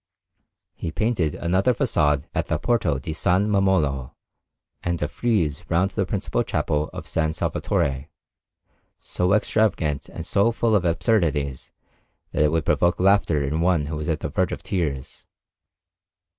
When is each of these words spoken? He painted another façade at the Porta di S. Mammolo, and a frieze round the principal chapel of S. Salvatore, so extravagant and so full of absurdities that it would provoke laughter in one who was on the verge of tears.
He 0.73 0.89
painted 0.91 1.35
another 1.35 1.75
façade 1.75 2.23
at 2.33 2.47
the 2.47 2.57
Porta 2.57 2.99
di 2.99 3.11
S. 3.11 3.23
Mammolo, 3.23 4.15
and 4.81 4.99
a 4.99 5.07
frieze 5.07 5.63
round 5.69 5.91
the 5.91 6.07
principal 6.07 6.41
chapel 6.41 6.89
of 6.91 7.05
S. 7.05 7.37
Salvatore, 7.37 8.09
so 8.97 9.33
extravagant 9.33 10.09
and 10.09 10.25
so 10.25 10.51
full 10.51 10.75
of 10.75 10.85
absurdities 10.85 11.71
that 12.31 12.41
it 12.41 12.51
would 12.51 12.65
provoke 12.65 12.99
laughter 12.99 13.43
in 13.43 13.61
one 13.61 13.85
who 13.85 13.95
was 13.95 14.09
on 14.09 14.17
the 14.19 14.29
verge 14.29 14.51
of 14.51 14.63
tears. 14.63 15.27